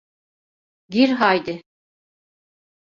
[0.89, 1.61] Gir haydi.